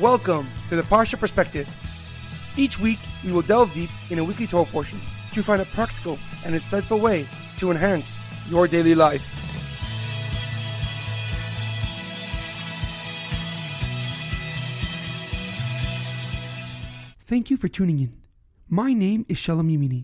[0.00, 1.68] Welcome to the Parsha Perspective.
[2.56, 4.98] Each week, we will delve deep in a weekly Torah portion
[5.34, 7.28] to find a practical and insightful way
[7.58, 8.18] to enhance
[8.48, 9.22] your daily life.
[17.20, 18.16] Thank you for tuning in.
[18.68, 20.02] My name is Shalom Yamini.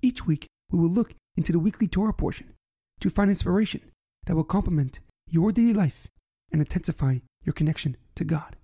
[0.00, 2.54] Each week, we will look into the weekly Torah portion
[3.00, 3.80] to find inspiration
[4.26, 6.06] that will complement your daily life
[6.52, 8.54] and intensify your connection to God.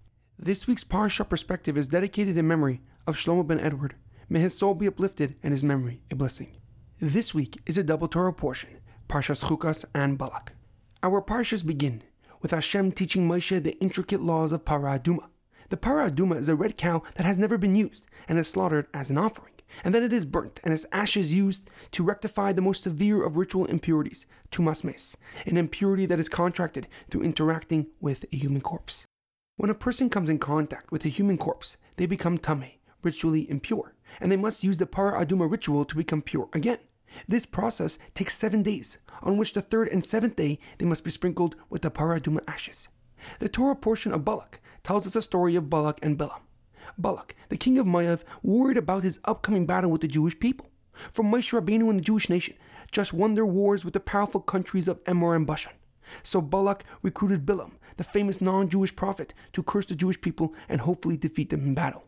[0.43, 3.97] This week's Parsha perspective is dedicated in memory of Shlomo ben Edward.
[4.31, 6.57] May his soul be uplifted and his memory a blessing.
[6.99, 10.55] This week is a double Torah portion, Parshas Chukas and Balak.
[11.03, 12.03] Our Parshas begin
[12.41, 15.29] with Hashem teaching Moshe the intricate laws of Para Aduma.
[15.69, 18.87] The Para Aduma is a red cow that has never been used and is slaughtered
[18.95, 19.53] as an offering,
[19.85, 23.37] and then it is burnt and its ashes used to rectify the most severe of
[23.37, 29.05] ritual impurities, tumas mes, an impurity that is contracted through interacting with a human corpse.
[29.61, 33.93] When a person comes in contact with a human corpse, they become tamei, ritually impure,
[34.19, 36.79] and they must use the para aduma ritual to become pure again.
[37.29, 41.11] This process takes seven days, on which the third and seventh day they must be
[41.11, 42.89] sprinkled with the para aduma ashes.
[43.39, 46.41] The Torah portion of Balak tells us the story of Balak and Bilam.
[46.97, 50.71] Balak, the king of Moab, worried about his upcoming battle with the Jewish people.
[51.13, 52.57] For Moshe Rabbeinu and the Jewish nation
[52.91, 55.73] just won their wars with the powerful countries of Emor and Bashan.
[56.23, 60.81] So Balak recruited Bilam, the famous non Jewish prophet, to curse the Jewish people and
[60.81, 62.05] hopefully defeat them in battle.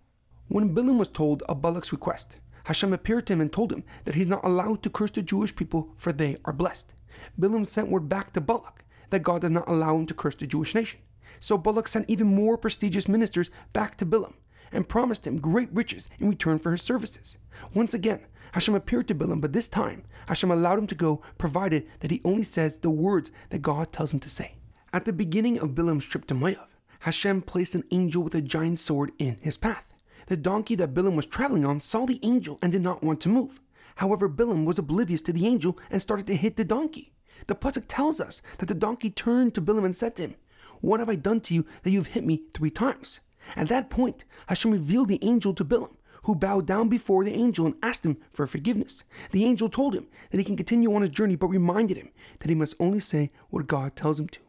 [0.48, 4.14] When Bilam was told of Balak's request, Hashem appeared to him and told him that
[4.14, 6.92] he's not allowed to curse the Jewish people, for they are blessed.
[7.38, 10.46] Bilam sent word back to Balak that God does not allow him to curse the
[10.46, 11.00] Jewish nation.
[11.40, 14.34] So Balak sent even more prestigious ministers back to Bilam
[14.72, 17.36] and promised him great riches in return for his services.
[17.74, 18.20] Once again,
[18.52, 22.20] Hashem appeared to Bilam, but this time Hashem allowed him to go, provided that he
[22.24, 24.56] only says the words that God tells him to say.
[24.92, 26.68] At the beginning of Bilam's trip to Moab,
[27.00, 29.84] Hashem placed an angel with a giant sword in his path.
[30.26, 33.28] The donkey that Bilam was traveling on saw the angel and did not want to
[33.28, 33.60] move.
[33.96, 37.12] However, Bilam was oblivious to the angel and started to hit the donkey.
[37.48, 40.34] The pasuk tells us that the donkey turned to Bilam and said to him,
[40.80, 43.20] "What have I done to you that you have hit me three times?"
[43.56, 47.66] At that point, Hashem revealed the angel to Bilam, who bowed down before the angel
[47.66, 49.02] and asked him for forgiveness.
[49.32, 52.48] The angel told him that he can continue on his journey, but reminded him that
[52.48, 54.40] he must only say what God tells him to.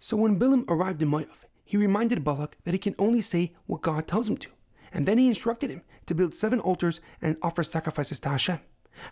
[0.00, 1.28] So when Bilam arrived in Moab,
[1.64, 4.50] he reminded Balak that he can only say what God tells him to,
[4.92, 8.60] and then he instructed him to build seven altars and offer sacrifices to Hashem.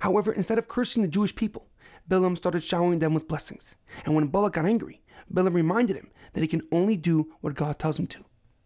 [0.01, 1.69] However, instead of cursing the Jewish people,
[2.09, 3.75] Bilam started showering them with blessings.
[4.05, 5.01] And when Balak got angry,
[5.33, 8.25] Bilam reminded him that he can only do what God tells him to.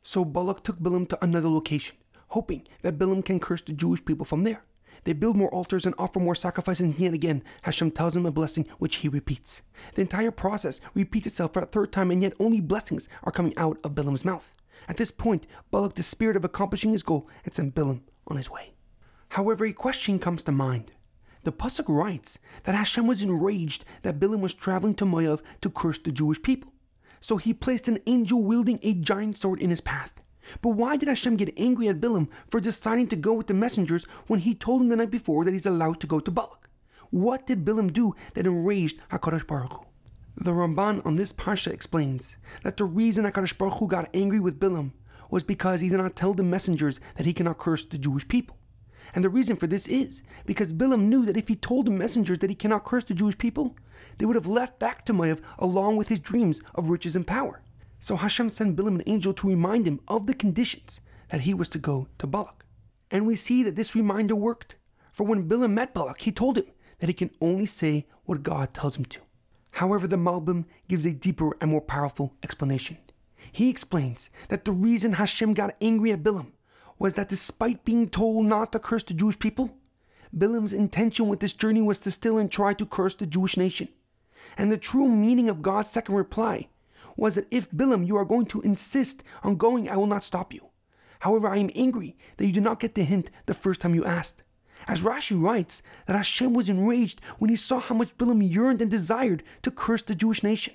[0.08, 1.96] So Balak took Bilam to another location,
[2.28, 4.62] hoping that Bilam can curse the Jewish people from there.
[5.02, 8.30] They build more altars and offer more sacrifices, and yet again, Hashem tells him a
[8.30, 9.62] blessing which he repeats.
[9.96, 13.52] The entire process repeats itself for a third time, and yet only blessings are coming
[13.56, 14.52] out of Bilam's mouth.
[14.86, 18.74] At this point, Balak despaired of accomplishing his goal and sent Bilam on his way.
[19.30, 20.92] However, a question comes to mind.
[21.42, 25.98] The Pasuk writes that Hashem was enraged that Bilam was traveling to Moab to curse
[25.98, 26.70] the Jewish people.
[27.20, 30.22] So he placed an angel wielding a giant sword in his path.
[30.62, 34.04] But why did Hashem get angry at Bilam for deciding to go with the messengers
[34.26, 36.68] when he told him the night before that he's allowed to go to Balak?
[37.10, 39.86] What did Bilam do that enraged HaKadosh Baruch Hu?
[40.36, 44.60] The Ramban on this Parsha explains that the reason HaKadosh Baruch Hu got angry with
[44.60, 44.92] Bilam
[45.30, 48.56] was because he did not tell the messengers that he cannot curse the Jewish people.
[49.16, 52.38] And the reason for this is because Bilam knew that if he told the messengers
[52.40, 53.74] that he cannot curse the Jewish people,
[54.18, 57.62] they would have left back to Moab along with his dreams of riches and power.
[57.98, 61.00] So Hashem sent Bilam an angel to remind him of the conditions
[61.30, 62.66] that he was to go to Balak.
[63.10, 64.74] And we see that this reminder worked.
[65.12, 66.66] For when Bilam met Balak, he told him
[66.98, 69.20] that he can only say what God tells him to.
[69.72, 72.98] However, the Malbim gives a deeper and more powerful explanation.
[73.50, 76.52] He explains that the reason Hashem got angry at Bilam
[76.98, 79.76] was that despite being told not to curse the Jewish people,
[80.36, 83.88] Bilam's intention with this journey was to still and try to curse the Jewish nation.
[84.56, 86.68] And the true meaning of God's second reply
[87.16, 90.52] was that if Bilam, you are going to insist on going, I will not stop
[90.52, 90.68] you.
[91.20, 94.04] However, I am angry that you did not get the hint the first time you
[94.04, 94.42] asked.
[94.86, 98.90] As Rashi writes, that Hashem was enraged when he saw how much Bilam yearned and
[98.90, 100.74] desired to curse the Jewish nation.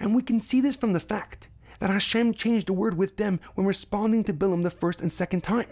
[0.00, 1.48] And we can see this from the fact
[1.82, 5.40] that Hashem changed the word with them when responding to Bilam the first and second
[5.40, 5.66] time.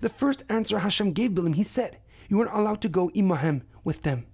[0.00, 1.98] The first answer Hashem gave Bilam, he said,
[2.28, 4.26] You are not allowed to go imahem with them.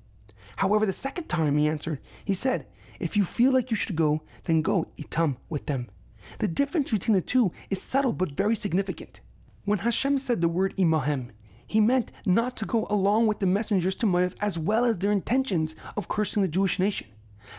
[0.57, 2.65] However, the second time he answered, he said,
[2.99, 5.91] If you feel like you should go, then go itam with them.
[6.39, 9.21] The difference between the two is subtle but very significant.
[9.67, 11.33] When Hashem said the word imahem,
[11.67, 15.13] he meant not to go along with the messengers to Moab as well as their
[15.13, 17.09] intentions of cursing the Jewish nation.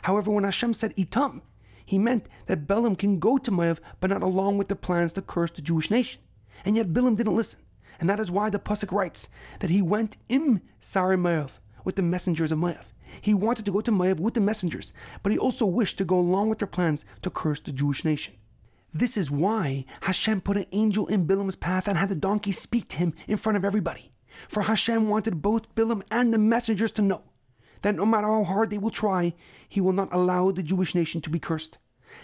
[0.01, 1.41] However, when Hashem said itam,
[1.91, 5.21] he meant that Balaam can go to Moab, but not along with the plans to
[5.21, 6.21] curse the Jewish nation.
[6.63, 7.59] And yet Balaam didn't listen.
[7.99, 9.27] And that is why the Pasuk writes
[9.59, 11.51] that he went im Sari Moab
[11.83, 12.85] with the messengers of Moab.
[13.19, 16.17] He wanted to go to Moab with the messengers, but he also wished to go
[16.17, 18.35] along with their plans to curse the Jewish nation.
[18.93, 22.87] This is why Hashem put an angel in Bilam's path and had the donkey speak
[22.87, 24.13] to him in front of everybody.
[24.47, 27.23] For Hashem wanted both Bilam and the messengers to know
[27.81, 29.33] that no matter how hard they will try,
[29.67, 31.77] he will not allow the Jewish nation to be cursed.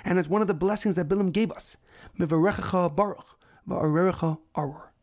[0.04, 1.78] And as one of the blessings that Bilam gave us,
[2.20, 4.94] Mevarechecha Baruch, Va'arerecha Arur.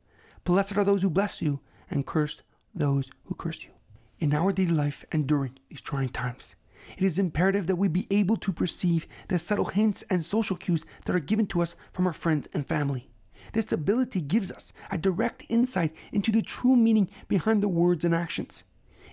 [0.45, 1.61] Blessed are those who bless you,
[1.91, 2.43] and cursed
[2.75, 3.71] those who curse you.
[4.19, 6.55] In our daily life and during these trying times,
[6.97, 10.85] it is imperative that we be able to perceive the subtle hints and social cues
[11.05, 13.11] that are given to us from our friends and family.
[13.53, 18.15] This ability gives us a direct insight into the true meaning behind the words and
[18.15, 18.65] actions.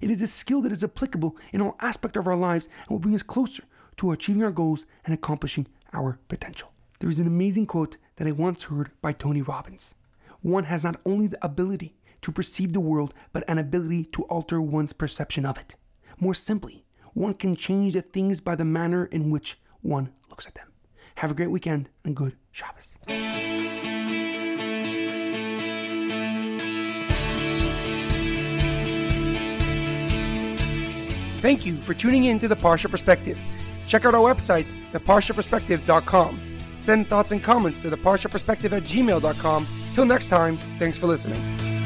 [0.01, 2.99] It is a skill that is applicable in all aspects of our lives and will
[2.99, 3.63] bring us closer
[4.01, 6.73] to achieving our goals and accomplishing our potential.
[6.99, 9.93] There is an amazing quote that I once heard by Tony Robbins.
[10.41, 11.93] One has not only the ability
[12.23, 15.75] to perceive the world, but an ability to alter one's perception of it.
[16.19, 16.83] More simply,
[17.13, 20.69] one can change the things by the manner in which one looks at them.
[21.17, 22.95] Have a great weekend and good Shabbos.
[31.39, 33.37] Thank you for tuning in to the Parsha Perspective.
[33.91, 36.39] Check out our website, theparshaperspective.com.
[36.77, 39.67] Send thoughts and comments to theparshaperspective at gmail.com.
[39.93, 41.80] Till next time, thanks for listening.